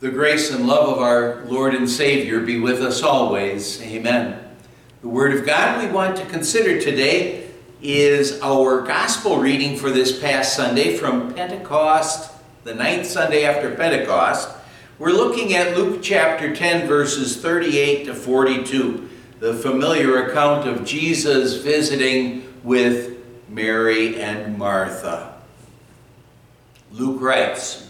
The 0.00 0.10
grace 0.10 0.50
and 0.50 0.66
love 0.66 0.88
of 0.88 0.98
our 0.98 1.44
Lord 1.44 1.74
and 1.74 1.86
Savior 1.86 2.40
be 2.40 2.58
with 2.58 2.80
us 2.80 3.02
always. 3.02 3.82
Amen. 3.82 4.42
The 5.02 5.08
Word 5.08 5.36
of 5.36 5.44
God 5.44 5.84
we 5.84 5.92
want 5.92 6.16
to 6.16 6.24
consider 6.24 6.80
today 6.80 7.50
is 7.82 8.40
our 8.40 8.80
gospel 8.80 9.36
reading 9.36 9.76
for 9.76 9.90
this 9.90 10.18
past 10.18 10.56
Sunday 10.56 10.96
from 10.96 11.34
Pentecost, 11.34 12.32
the 12.64 12.74
ninth 12.74 13.04
Sunday 13.04 13.44
after 13.44 13.74
Pentecost. 13.74 14.48
We're 14.98 15.10
looking 15.10 15.52
at 15.52 15.76
Luke 15.76 16.00
chapter 16.02 16.56
10, 16.56 16.88
verses 16.88 17.36
38 17.36 18.06
to 18.06 18.14
42, 18.14 19.06
the 19.38 19.52
familiar 19.52 20.28
account 20.28 20.66
of 20.66 20.86
Jesus 20.86 21.62
visiting 21.62 22.50
with 22.64 23.18
Mary 23.50 24.18
and 24.18 24.56
Martha. 24.56 25.34
Luke 26.90 27.20
writes, 27.20 27.89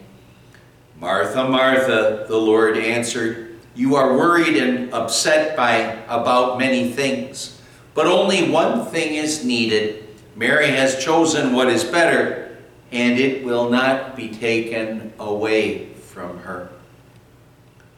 Martha, 1.01 1.49
Martha, 1.49 2.25
the 2.27 2.37
Lord 2.37 2.77
answered, 2.77 3.59
you 3.73 3.95
are 3.95 4.15
worried 4.15 4.55
and 4.55 4.93
upset 4.93 5.57
by 5.57 5.79
about 6.07 6.59
many 6.59 6.91
things, 6.91 7.59
but 7.95 8.05
only 8.05 8.51
one 8.51 8.85
thing 8.85 9.15
is 9.15 9.43
needed. 9.43 10.05
Mary 10.35 10.67
has 10.67 11.03
chosen 11.03 11.53
what 11.53 11.69
is 11.69 11.83
better, 11.83 12.55
and 12.91 13.19
it 13.19 13.43
will 13.43 13.67
not 13.67 14.15
be 14.15 14.29
taken 14.29 15.11
away 15.17 15.91
from 15.95 16.37
her. 16.37 16.69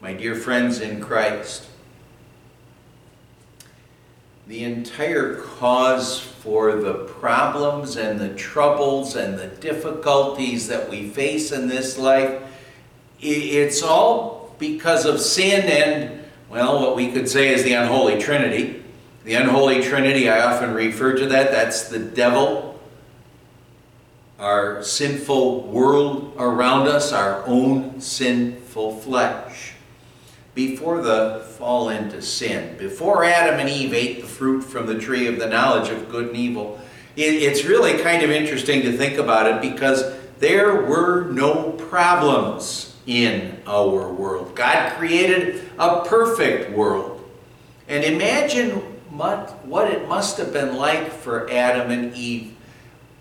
My 0.00 0.14
dear 0.14 0.34
friends 0.34 0.80
in 0.80 1.02
Christ, 1.02 1.66
the 4.46 4.64
entire 4.64 5.42
cause 5.42 6.18
for 6.18 6.76
the 6.76 6.94
problems 6.94 7.96
and 7.96 8.18
the 8.18 8.34
troubles 8.34 9.14
and 9.14 9.38
the 9.38 9.48
difficulties 9.48 10.68
that 10.68 10.88
we 10.88 11.06
face 11.06 11.52
in 11.52 11.68
this 11.68 11.98
life 11.98 12.40
it's 13.20 13.82
all 13.82 14.54
because 14.58 15.04
of 15.04 15.20
sin 15.20 15.62
and, 15.64 16.24
well, 16.48 16.80
what 16.80 16.96
we 16.96 17.12
could 17.12 17.28
say 17.28 17.48
is 17.52 17.64
the 17.64 17.74
unholy 17.74 18.20
trinity. 18.20 18.82
The 19.24 19.34
unholy 19.34 19.82
trinity, 19.82 20.28
I 20.28 20.42
often 20.52 20.74
refer 20.74 21.14
to 21.14 21.26
that, 21.26 21.50
that's 21.50 21.88
the 21.88 21.98
devil, 21.98 22.78
our 24.38 24.82
sinful 24.82 25.62
world 25.62 26.34
around 26.38 26.88
us, 26.88 27.12
our 27.12 27.44
own 27.46 28.00
sinful 28.00 28.98
flesh. 29.00 29.72
Before 30.54 31.00
the 31.02 31.46
fall 31.58 31.88
into 31.88 32.20
sin, 32.20 32.76
before 32.76 33.24
Adam 33.24 33.58
and 33.58 33.68
Eve 33.68 33.94
ate 33.94 34.20
the 34.20 34.28
fruit 34.28 34.62
from 34.62 34.86
the 34.86 34.98
tree 34.98 35.26
of 35.26 35.38
the 35.38 35.48
knowledge 35.48 35.88
of 35.88 36.10
good 36.10 36.28
and 36.28 36.36
evil, 36.36 36.78
it's 37.16 37.64
really 37.64 38.02
kind 38.02 38.22
of 38.22 38.30
interesting 38.30 38.82
to 38.82 38.96
think 38.96 39.18
about 39.18 39.46
it 39.46 39.62
because 39.62 40.14
there 40.38 40.82
were 40.82 41.24
no 41.30 41.72
problems 41.72 42.93
in 43.06 43.60
our 43.66 44.12
world. 44.12 44.54
God 44.54 44.92
created 44.94 45.68
a 45.78 46.04
perfect 46.04 46.70
world. 46.72 47.20
And 47.88 48.02
imagine 48.04 48.70
what, 49.10 49.64
what 49.66 49.90
it 49.90 50.08
must 50.08 50.38
have 50.38 50.52
been 50.52 50.76
like 50.76 51.10
for 51.12 51.50
Adam 51.50 51.90
and 51.90 52.14
Eve. 52.14 52.54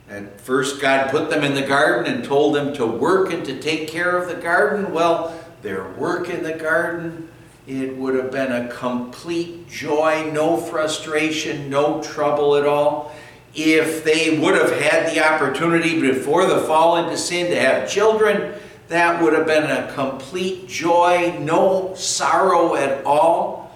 At 0.09 0.39
first, 0.39 0.81
God 0.81 1.09
put 1.09 1.29
them 1.29 1.43
in 1.43 1.53
the 1.53 1.65
garden 1.65 2.13
and 2.13 2.23
told 2.23 2.55
them 2.55 2.73
to 2.75 2.85
work 2.85 3.31
and 3.33 3.45
to 3.45 3.59
take 3.59 3.87
care 3.87 4.17
of 4.17 4.27
the 4.27 4.41
garden. 4.41 4.93
Well, 4.93 5.37
their 5.61 5.89
work 5.91 6.29
in 6.29 6.43
the 6.43 6.53
garden, 6.53 7.29
it 7.67 7.95
would 7.95 8.15
have 8.15 8.31
been 8.31 8.51
a 8.51 8.67
complete 8.69 9.67
joy, 9.69 10.29
no 10.31 10.57
frustration, 10.57 11.69
no 11.69 12.01
trouble 12.03 12.55
at 12.55 12.65
all. 12.65 13.15
If 13.55 14.03
they 14.03 14.37
would 14.39 14.55
have 14.55 14.77
had 14.79 15.13
the 15.13 15.25
opportunity 15.25 16.01
before 16.01 16.45
the 16.47 16.61
fall 16.61 16.97
into 16.97 17.17
sin 17.17 17.51
to 17.51 17.59
have 17.59 17.89
children, 17.89 18.55
that 18.93 19.21
would 19.21 19.33
have 19.33 19.47
been 19.47 19.71
a 19.71 19.91
complete 19.93 20.67
joy, 20.67 21.35
no 21.39 21.95
sorrow 21.95 22.75
at 22.75 23.03
all. 23.05 23.71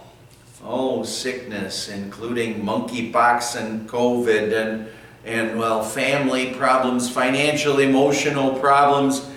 Oh, 0.63 1.03
sickness, 1.03 1.89
including 1.89 2.61
monkeypox 2.63 3.59
and 3.59 3.89
COVID 3.89 4.53
and, 4.53 4.87
and 5.25 5.57
well, 5.57 5.83
family 5.83 6.53
problems, 6.53 7.09
financial, 7.09 7.79
emotional 7.79 8.59
problems, 8.59 9.27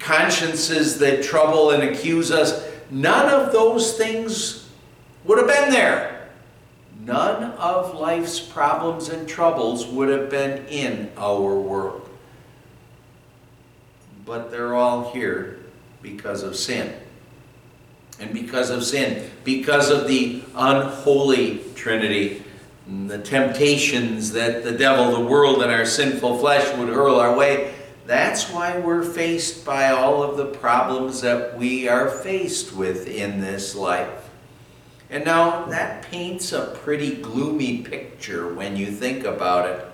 consciences 0.00 0.98
that 0.98 1.22
trouble 1.22 1.70
and 1.70 1.84
accuse 1.84 2.32
us. 2.32 2.68
None 2.90 3.32
of 3.32 3.52
those 3.52 3.96
things 3.96 4.68
would 5.24 5.38
have 5.38 5.46
been 5.46 5.70
there. 5.70 6.28
None 7.04 7.52
of 7.52 7.94
life's 7.94 8.40
problems 8.40 9.10
and 9.10 9.28
troubles 9.28 9.86
would 9.86 10.08
have 10.08 10.28
been 10.28 10.66
in 10.66 11.12
our 11.16 11.54
world 11.54 12.07
but 14.28 14.50
they're 14.50 14.74
all 14.74 15.10
here 15.10 15.58
because 16.02 16.42
of 16.42 16.54
sin. 16.54 16.94
And 18.20 18.32
because 18.34 18.68
of 18.68 18.84
sin, 18.84 19.30
because 19.42 19.90
of 19.90 20.06
the 20.06 20.42
unholy 20.54 21.64
Trinity, 21.74 22.42
the 23.06 23.18
temptations 23.18 24.32
that 24.32 24.64
the 24.64 24.72
devil, 24.72 25.12
the 25.12 25.24
world, 25.24 25.62
and 25.62 25.72
our 25.72 25.86
sinful 25.86 26.38
flesh 26.38 26.76
would 26.76 26.88
hurl 26.88 27.16
our 27.16 27.34
way, 27.36 27.74
that's 28.06 28.50
why 28.50 28.78
we're 28.78 29.02
faced 29.02 29.64
by 29.64 29.90
all 29.90 30.22
of 30.22 30.36
the 30.36 30.46
problems 30.46 31.22
that 31.22 31.56
we 31.56 31.88
are 31.88 32.10
faced 32.10 32.74
with 32.74 33.08
in 33.08 33.40
this 33.40 33.74
life. 33.74 34.28
And 35.10 35.24
now 35.24 35.64
that 35.66 36.02
paints 36.02 36.52
a 36.52 36.76
pretty 36.82 37.16
gloomy 37.16 37.78
picture 37.78 38.52
when 38.52 38.76
you 38.76 38.86
think 38.86 39.24
about 39.24 39.70
it. 39.70 39.86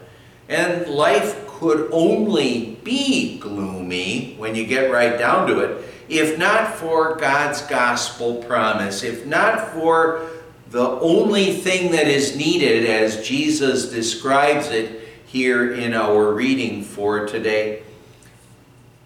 And 0.49 0.89
life 0.89 1.44
could 1.65 1.89
only 1.93 2.77
be 2.85 3.39
gloomy 3.39 4.35
when 4.37 4.55
you 4.55 4.67
get 4.67 4.93
right 4.93 5.19
down 5.19 5.49
to 5.49 5.61
it, 5.61 5.83
if 6.11 6.39
not 6.39 6.75
for 6.75 7.17
God's 7.17 7.63
gospel 7.63 8.43
promise, 8.43 9.03
if 9.03 9.25
not 9.25 9.71
for 9.71 10.29
the 10.69 10.87
only 10.87 11.55
thing 11.55 11.93
that 11.93 12.07
is 12.07 12.37
needed 12.37 12.85
as 12.85 13.27
Jesus 13.27 13.89
describes 13.89 14.69
it 14.69 15.09
here 15.25 15.73
in 15.73 15.95
our 15.95 16.35
reading 16.35 16.83
for 16.83 17.27
today. 17.27 17.83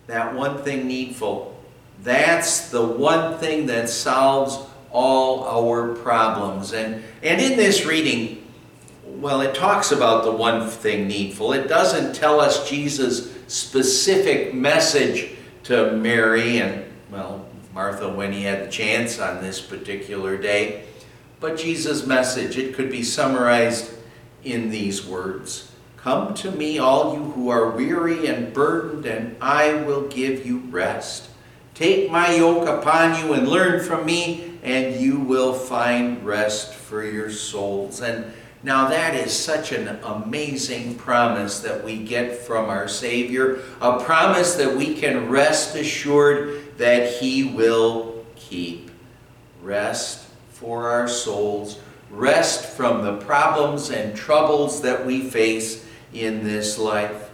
That 0.08 0.34
one 0.34 0.64
thing 0.64 0.88
needful. 0.88 1.56
That's 2.02 2.70
the 2.70 2.84
one 2.84 3.38
thing 3.38 3.66
that 3.66 3.88
solves 3.88 4.58
all 4.90 5.44
our 5.44 5.94
problems. 5.94 6.72
And, 6.72 7.04
and 7.22 7.40
in 7.40 7.56
this 7.56 7.86
reading, 7.86 8.37
well, 9.18 9.40
it 9.40 9.54
talks 9.54 9.90
about 9.90 10.24
the 10.24 10.30
one 10.30 10.68
thing 10.68 11.08
needful. 11.08 11.52
It 11.52 11.66
doesn't 11.66 12.14
tell 12.14 12.40
us 12.40 12.68
Jesus' 12.68 13.34
specific 13.48 14.54
message 14.54 15.32
to 15.64 15.92
Mary 15.92 16.58
and, 16.58 16.84
well, 17.10 17.44
Martha 17.74 18.08
when 18.08 18.32
he 18.32 18.44
had 18.44 18.64
the 18.64 18.70
chance 18.70 19.18
on 19.18 19.42
this 19.42 19.60
particular 19.60 20.36
day. 20.36 20.84
But 21.40 21.58
Jesus' 21.58 22.06
message, 22.06 22.56
it 22.56 22.74
could 22.74 22.90
be 22.90 23.02
summarized 23.02 23.92
in 24.44 24.70
these 24.70 25.04
words 25.04 25.72
Come 25.96 26.32
to 26.34 26.52
me, 26.52 26.78
all 26.78 27.14
you 27.14 27.24
who 27.32 27.48
are 27.48 27.70
weary 27.70 28.28
and 28.28 28.54
burdened, 28.54 29.04
and 29.04 29.36
I 29.40 29.74
will 29.82 30.06
give 30.06 30.46
you 30.46 30.58
rest. 30.70 31.28
Take 31.74 32.10
my 32.10 32.36
yoke 32.36 32.68
upon 32.68 33.18
you 33.18 33.32
and 33.32 33.48
learn 33.48 33.84
from 33.84 34.06
me, 34.06 34.58
and 34.62 35.00
you 35.00 35.18
will 35.18 35.52
find 35.52 36.24
rest 36.24 36.72
for 36.72 37.04
your 37.04 37.30
souls. 37.30 38.00
And 38.00 38.32
now, 38.62 38.88
that 38.88 39.14
is 39.14 39.32
such 39.32 39.70
an 39.70 40.00
amazing 40.02 40.96
promise 40.96 41.60
that 41.60 41.84
we 41.84 42.02
get 42.02 42.38
from 42.38 42.68
our 42.68 42.88
Savior, 42.88 43.60
a 43.80 44.00
promise 44.02 44.56
that 44.56 44.76
we 44.76 44.94
can 44.94 45.28
rest 45.28 45.76
assured 45.76 46.76
that 46.78 47.12
He 47.14 47.44
will 47.44 48.26
keep. 48.34 48.90
Rest 49.62 50.26
for 50.50 50.88
our 50.88 51.06
souls, 51.06 51.78
rest 52.10 52.64
from 52.64 53.04
the 53.04 53.18
problems 53.18 53.90
and 53.90 54.16
troubles 54.16 54.82
that 54.82 55.06
we 55.06 55.20
face 55.20 55.86
in 56.12 56.42
this 56.42 56.78
life. 56.78 57.30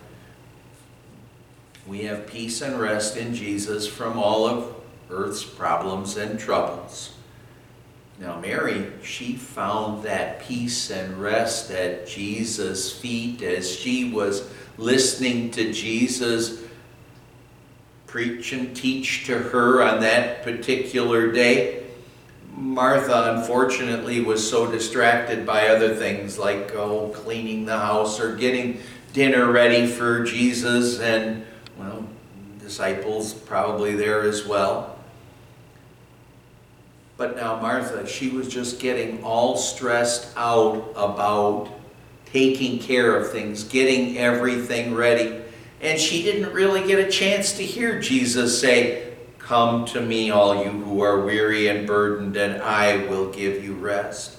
We 1.87 2.03
have 2.03 2.27
peace 2.27 2.61
and 2.61 2.79
rest 2.79 3.17
in 3.17 3.35
Jesus 3.35 3.87
from 3.87 4.19
all 4.19 4.47
of 4.47 4.75
earth's 5.09 5.45
problems 5.45 6.17
and 6.19 6.39
troubles. 6.39 7.15
Now, 8.21 8.39
Mary, 8.39 8.93
she 9.03 9.35
found 9.35 10.05
that 10.05 10.41
peace 10.41 10.91
and 10.91 11.21
rest 11.21 11.71
at 11.71 12.07
Jesus' 12.07 12.93
feet 12.93 13.43
as 13.43 13.71
she 13.71 14.11
was 14.11 14.49
listening 14.79 15.51
to 15.53 15.73
Jesus 15.73 16.65
preach 18.15 18.53
and 18.53 18.77
teach 18.77 19.27
to 19.27 19.37
her 19.37 19.83
on 19.83 19.99
that 20.01 20.45
particular 20.45 21.33
day. 21.33 21.83
Martha, 22.53 23.35
unfortunately, 23.35 24.21
was 24.21 24.49
so 24.49 24.71
distracted 24.71 25.45
by 25.45 25.67
other 25.67 25.97
things 25.97 26.39
like 26.39 26.73
oh, 26.77 27.09
cleaning 27.09 27.65
the 27.65 27.77
house 27.77 28.21
or 28.21 28.37
getting 28.37 28.79
dinner 29.13 29.51
ready 29.51 29.89
for 29.89 30.23
Jesus, 30.23 31.01
and 31.01 31.45
well, 31.77 32.07
disciples 32.61 33.35
probably 33.35 33.97
there 33.97 34.23
as 34.23 34.47
well. 34.47 34.94
But 37.25 37.37
now, 37.37 37.59
Martha, 37.59 38.07
she 38.07 38.29
was 38.29 38.49
just 38.49 38.79
getting 38.81 39.25
all 39.25 39.57
stressed 39.57 40.37
out 40.37 40.93
about 40.95 41.71
taking 42.27 42.79
care 42.79 43.17
of 43.17 43.33
things, 43.33 43.65
getting 43.65 44.19
everything 44.19 44.95
ready. 44.95 45.41
And 45.81 45.99
she 45.99 46.23
didn't 46.23 46.53
really 46.53 46.87
get 46.87 46.99
a 46.99 47.11
chance 47.11 47.55
to 47.55 47.63
hear 47.63 47.99
Jesus 47.99 48.61
say, 48.61 49.15
Come 49.39 49.87
to 49.87 50.03
me, 50.03 50.33
all 50.33 50.63
you 50.63 50.71
who 50.71 51.01
are 51.01 51.25
weary 51.25 51.69
and 51.69 51.87
burdened, 51.87 52.37
and 52.37 52.61
I 52.61 53.07
will 53.07 53.33
give 53.33 53.65
you 53.65 53.73
rest. 53.73 54.37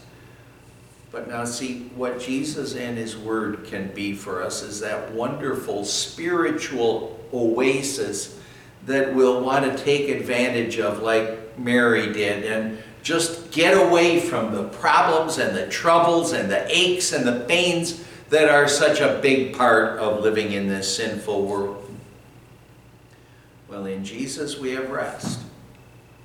But 1.11 1.27
now, 1.27 1.43
see, 1.45 1.85
what 1.95 2.19
Jesus 2.19 2.75
and 2.75 2.99
His 2.99 3.17
Word 3.17 3.65
can 3.65 3.87
be 3.95 4.13
for 4.13 4.43
us 4.43 4.61
is 4.61 4.79
that 4.81 5.11
wonderful 5.11 5.85
spiritual 5.85 7.19
oasis 7.33 8.39
that 8.85 9.15
we'll 9.15 9.41
want 9.41 9.65
to 9.65 9.83
take 9.83 10.07
advantage 10.09 10.77
of, 10.77 11.01
like 11.01 11.44
Mary 11.57 12.11
did, 12.11 12.43
and 12.45 12.77
just 13.03 13.51
get 13.51 13.77
away 13.77 14.19
from 14.19 14.53
the 14.53 14.63
problems 14.63 15.37
and 15.37 15.55
the 15.55 15.67
troubles 15.67 16.33
and 16.33 16.49
the 16.49 16.65
aches 16.75 17.13
and 17.13 17.25
the 17.25 17.45
pains 17.45 18.03
that 18.29 18.49
are 18.49 18.67
such 18.67 18.99
a 18.99 19.19
big 19.21 19.55
part 19.55 19.99
of 19.99 20.21
living 20.21 20.53
in 20.53 20.67
this 20.67 20.97
sinful 20.97 21.45
world. 21.45 21.89
Well, 23.69 23.85
in 23.85 24.03
Jesus 24.03 24.57
we 24.57 24.71
have 24.71 24.89
rest. 24.89 25.41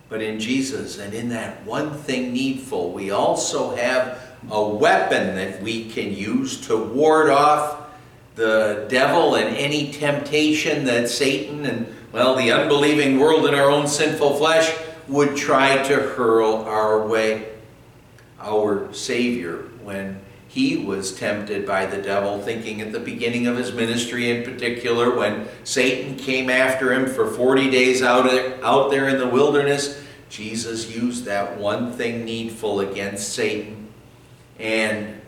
But 0.09 0.23
in 0.23 0.41
Jesus 0.41 0.99
and 0.99 1.15
in 1.15 1.29
that 1.29 1.65
one 1.65 1.95
thing 1.95 2.33
needful, 2.33 2.93
we 2.93 3.11
also 3.11 3.77
have 3.77 4.19
a 4.51 4.67
weapon 4.67 5.37
that 5.37 5.63
we 5.63 5.89
can 5.91 6.13
use 6.13 6.67
to 6.67 6.83
ward 6.83 7.31
off 7.31 7.91
the 8.35 8.87
devil 8.89 9.35
and 9.35 9.55
any 9.57 9.93
temptation 9.93 10.85
that 10.87 11.09
Satan 11.09 11.67
and, 11.67 11.95
well, 12.11 12.35
the 12.37 12.51
unbelieving 12.51 13.21
world 13.21 13.47
and 13.47 13.55
our 13.55 13.71
own 13.71 13.87
sinful 13.87 14.37
flesh 14.37 14.75
would 15.11 15.37
try 15.37 15.83
to 15.89 15.95
hurl 15.95 16.57
our 16.67 17.07
way. 17.07 17.49
Our 18.41 18.93
Savior, 18.95 19.65
when 19.83 20.21
he 20.49 20.77
was 20.77 21.13
tempted 21.13 21.67
by 21.67 21.87
the 21.87 22.01
devil, 22.01 22.41
thinking 22.41 22.81
at 22.81 22.91
the 22.91 23.01
beginning 23.01 23.47
of 23.47 23.57
his 23.57 23.73
ministry 23.73 24.31
in 24.31 24.43
particular, 24.43 25.15
when 25.15 25.47
Satan 25.63 26.17
came 26.17 26.49
after 26.49 26.93
him 26.93 27.07
for 27.07 27.31
40 27.31 27.71
days 27.71 28.03
out, 28.03 28.27
out 28.63 28.91
there 28.91 29.09
in 29.09 29.19
the 29.19 29.29
wilderness, 29.29 30.03
Jesus 30.31 30.95
used 30.95 31.25
that 31.27 31.59
one 31.59 31.93
thing 31.93 32.25
needful 32.25 32.81
against 32.81 33.33
Satan. 33.33 33.89
And 34.59 35.21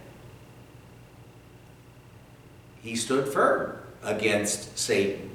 he 2.82 2.96
stood 2.96 3.28
firm 3.28 3.76
against 4.02 4.78
Satan. 4.78 5.30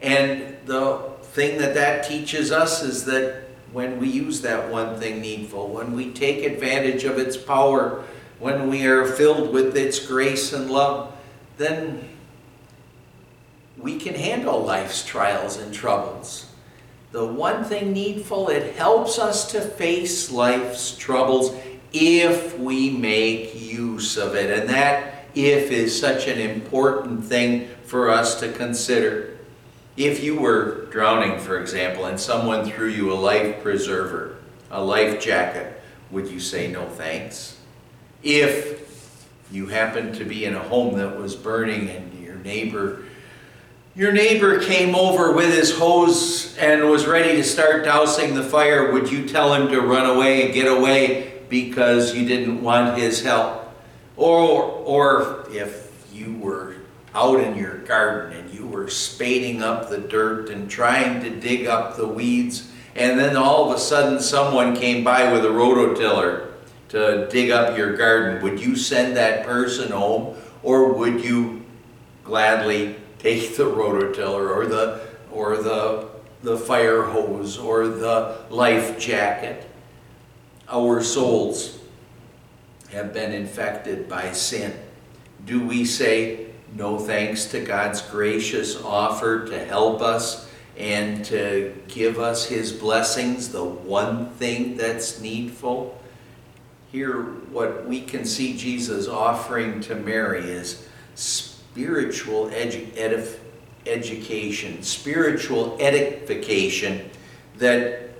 And 0.00 0.56
the 0.66 0.98
thing 1.22 1.58
that 1.58 1.74
that 1.74 2.06
teaches 2.06 2.52
us 2.52 2.82
is 2.82 3.04
that 3.06 3.47
when 3.72 3.98
we 3.98 4.08
use 4.08 4.40
that 4.42 4.70
one 4.70 4.98
thing 4.98 5.20
needful, 5.20 5.68
when 5.68 5.92
we 5.92 6.12
take 6.12 6.44
advantage 6.44 7.04
of 7.04 7.18
its 7.18 7.36
power, 7.36 8.04
when 8.38 8.68
we 8.68 8.86
are 8.86 9.04
filled 9.04 9.52
with 9.52 9.76
its 9.76 10.04
grace 10.04 10.52
and 10.52 10.70
love, 10.70 11.12
then 11.56 12.08
we 13.76 13.98
can 13.98 14.14
handle 14.14 14.60
life's 14.60 15.04
trials 15.04 15.56
and 15.56 15.72
troubles. 15.72 16.46
The 17.12 17.24
one 17.24 17.64
thing 17.64 17.92
needful, 17.92 18.48
it 18.48 18.76
helps 18.76 19.18
us 19.18 19.50
to 19.52 19.60
face 19.60 20.30
life's 20.30 20.96
troubles 20.96 21.56
if 21.92 22.58
we 22.58 22.90
make 22.90 23.58
use 23.58 24.16
of 24.16 24.34
it. 24.34 24.58
And 24.58 24.68
that 24.68 25.24
if 25.34 25.70
is 25.70 25.98
such 25.98 26.26
an 26.26 26.38
important 26.38 27.24
thing 27.24 27.68
for 27.84 28.10
us 28.10 28.38
to 28.40 28.52
consider. 28.52 29.37
If 29.98 30.22
you 30.22 30.40
were 30.40 30.86
drowning, 30.92 31.40
for 31.40 31.60
example, 31.60 32.04
and 32.04 32.20
someone 32.20 32.64
threw 32.64 32.86
you 32.86 33.12
a 33.12 33.14
life 33.14 33.64
preserver, 33.64 34.36
a 34.70 34.80
life 34.80 35.20
jacket, 35.20 35.82
would 36.12 36.28
you 36.28 36.38
say 36.38 36.70
no 36.70 36.88
thanks? 36.88 37.58
If 38.22 39.28
you 39.50 39.66
happened 39.66 40.14
to 40.14 40.24
be 40.24 40.44
in 40.44 40.54
a 40.54 40.62
home 40.62 40.96
that 40.98 41.18
was 41.18 41.34
burning 41.34 41.90
and 41.90 42.24
your 42.24 42.36
neighbor 42.36 43.02
your 43.96 44.12
neighbor 44.12 44.60
came 44.60 44.94
over 44.94 45.32
with 45.32 45.52
his 45.52 45.76
hose 45.76 46.56
and 46.58 46.88
was 46.88 47.04
ready 47.04 47.32
to 47.32 47.42
start 47.42 47.84
dousing 47.84 48.32
the 48.32 48.44
fire, 48.44 48.92
would 48.92 49.10
you 49.10 49.26
tell 49.26 49.52
him 49.52 49.66
to 49.66 49.80
run 49.80 50.08
away 50.08 50.44
and 50.44 50.54
get 50.54 50.68
away 50.68 51.40
because 51.48 52.14
you 52.14 52.24
didn't 52.24 52.62
want 52.62 52.96
his 52.96 53.24
help? 53.24 53.74
Or, 54.16 54.62
or 54.62 55.46
if 55.50 55.90
you 56.12 56.36
were 56.36 56.76
out 57.12 57.40
in 57.40 57.56
your 57.56 57.78
garden 57.78 58.38
and 58.38 58.47
were 58.78 58.88
spading 58.88 59.60
up 59.60 59.90
the 59.90 59.98
dirt 59.98 60.50
and 60.50 60.70
trying 60.70 61.20
to 61.20 61.30
dig 61.30 61.66
up 61.66 61.96
the 61.96 62.06
weeds, 62.06 62.70
and 62.94 63.18
then 63.18 63.36
all 63.36 63.68
of 63.68 63.76
a 63.76 63.80
sudden 63.80 64.20
someone 64.20 64.76
came 64.76 65.02
by 65.02 65.32
with 65.32 65.44
a 65.44 65.48
rototiller 65.48 66.52
to 66.88 67.28
dig 67.28 67.50
up 67.50 67.76
your 67.76 67.96
garden, 67.96 68.42
would 68.42 68.60
you 68.60 68.76
send 68.76 69.16
that 69.16 69.44
person 69.44 69.90
home 69.90 70.36
or 70.62 70.92
would 70.92 71.22
you 71.22 71.64
gladly 72.22 72.96
take 73.18 73.56
the 73.56 73.64
rototiller 73.64 74.54
or 74.54 74.66
the 74.66 75.00
or 75.32 75.56
the 75.56 76.08
the 76.42 76.56
fire 76.56 77.02
hose 77.02 77.58
or 77.58 77.88
the 77.88 78.38
life 78.48 78.98
jacket. 78.98 79.68
Our 80.68 81.02
souls 81.02 81.78
have 82.90 83.12
been 83.12 83.32
infected 83.32 84.08
by 84.08 84.30
sin. 84.32 84.72
Do 85.44 85.66
we 85.66 85.84
say 85.84 86.47
no 86.74 86.98
thanks 86.98 87.46
to 87.46 87.60
God's 87.60 88.02
gracious 88.02 88.80
offer 88.82 89.46
to 89.46 89.64
help 89.64 90.00
us 90.00 90.48
and 90.76 91.24
to 91.24 91.74
give 91.88 92.18
us 92.18 92.46
his 92.46 92.72
blessings, 92.72 93.48
the 93.48 93.64
one 93.64 94.30
thing 94.30 94.76
that's 94.76 95.20
needful? 95.20 96.00
Here, 96.92 97.22
what 97.22 97.86
we 97.86 98.00
can 98.00 98.24
see 98.24 98.56
Jesus 98.56 99.08
offering 99.08 99.80
to 99.82 99.94
Mary 99.94 100.40
is 100.40 100.86
spiritual 101.16 102.46
edu- 102.50 102.86
edif- 102.92 103.38
education, 103.86 104.82
spiritual 104.82 105.76
edification 105.80 107.10
that, 107.56 108.10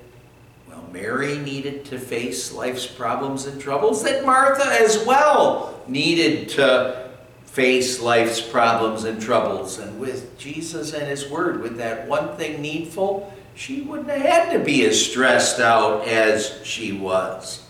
well, 0.69 0.85
Mary 0.93 1.39
needed 1.39 1.85
to 1.87 1.99
face 1.99 2.53
life's 2.53 2.87
problems 2.87 3.47
and 3.47 3.61
troubles, 3.61 4.03
that 4.03 4.27
Martha 4.27 4.67
as 4.67 5.05
well 5.07 5.81
needed 5.87 6.49
to 6.51 7.08
face 7.49 8.01
life's 8.01 8.41
problems 8.41 9.05
and 9.05 9.21
troubles. 9.21 9.79
And 9.79 9.99
with 9.99 10.39
Jesus 10.39 10.93
and 10.93 11.09
His 11.09 11.29
Word, 11.29 11.61
with 11.61 11.79
that 11.79 12.07
one 12.07 12.37
thing 12.37 12.63
needful, 12.63 13.33
she 13.55 13.81
wouldn't 13.81 14.11
have 14.11 14.21
had 14.21 14.53
to 14.53 14.61
be 14.61 14.85
as 14.85 15.05
stressed 15.05 15.59
out 15.59 16.07
as 16.07 16.61
she 16.63 16.93
was. 16.93 17.67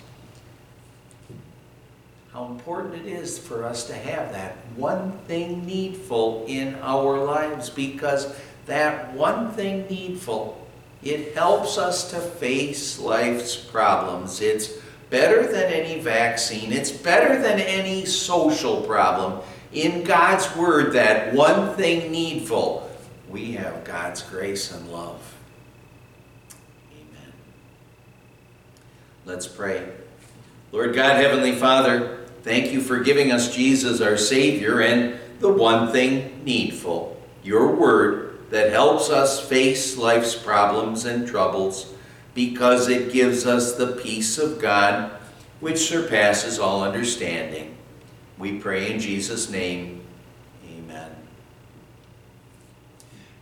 How 2.33 2.47
important 2.47 2.95
it 2.95 3.07
is 3.07 3.39
for 3.39 3.65
us 3.65 3.87
to 3.87 3.95
have 3.95 4.33
that 4.33 4.57
one 4.77 5.13
thing 5.27 5.65
needful 5.65 6.45
in 6.47 6.75
our 6.83 7.25
lives 7.25 7.71
because 7.71 8.37
that 8.67 9.15
one 9.15 9.53
thing 9.53 9.87
needful 9.89 10.67
it 11.03 11.35
helps 11.35 11.79
us 11.79 12.11
to 12.11 12.19
face 12.19 12.99
life's 12.99 13.57
problems. 13.57 14.41
It's 14.41 14.75
better 15.11 15.47
than 15.47 15.73
any 15.73 16.01
vaccine. 16.01 16.73
It's 16.73 16.91
better 16.91 17.41
than 17.41 17.61
any 17.61 18.05
social 18.05 18.83
problem 18.83 19.41
in 19.73 20.05
god's 20.05 20.55
word 20.57 20.93
that 20.93 21.35
one 21.35 21.75
thing 21.75 22.11
needful 22.11 22.91
we 23.29 23.53
have 23.53 23.85
god's 23.85 24.23
grace 24.23 24.73
and 24.73 24.91
love. 24.91 25.37
Amen. 26.93 27.33
Let's 29.27 29.47
pray. 29.47 29.87
Lord 30.73 30.95
god 30.95 31.17
heavenly 31.17 31.53
father 31.53 32.19
Thank 32.49 32.73
you 32.73 32.81
for 32.81 33.01
giving 33.01 33.33
us 33.33 33.55
Jesus, 33.55 34.01
our 34.01 34.17
Savior, 34.17 34.81
and 34.81 35.19
the 35.41 35.53
one 35.53 35.93
thing 35.93 36.43
needful, 36.45 37.21
your 37.43 37.75
word 37.75 38.51
that 38.51 38.73
helps 38.73 39.11
us 39.11 39.47
face 39.47 39.99
life's 39.99 40.35
problems 40.35 41.05
and 41.05 41.29
troubles 41.29 41.93
because 42.33 42.89
it 42.89 43.13
gives 43.13 43.45
us 43.45 43.75
the 43.75 43.89
peace 44.03 44.39
of 44.39 44.61
God 44.61 45.11
which 45.61 45.79
surpasses 45.79 46.59
all 46.59 46.83
understanding. 46.83 47.77
We 48.39 48.59
pray 48.59 48.93
in 48.93 49.01
Jesus' 49.01 49.51
name. 49.51 50.03
Amen. 50.71 51.11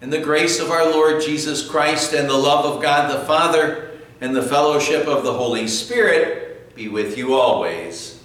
And 0.00 0.12
the 0.12 0.21
grace 0.21 0.59
of 0.59 0.71
our 0.71 0.91
Lord 0.91 1.23
Jesus 1.23 1.67
Christ 1.67 2.12
and 2.12 2.29
the 2.29 2.37
love 2.37 2.65
of 2.65 2.83
God 2.83 3.12
the 3.12 3.25
Father 3.26 3.91
and 4.21 4.35
the 4.35 4.43
fellowship 4.43 5.07
of 5.07 5.25
the 5.25 5.35
Holy 5.35 5.69
Spirit 5.69 6.75
be 6.75 6.88
with 6.88 7.19
you 7.19 7.35
always. 7.35 8.16